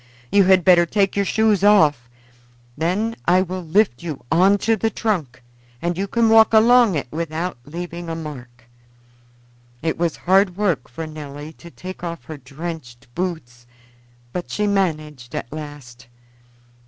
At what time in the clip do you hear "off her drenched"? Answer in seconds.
12.03-13.13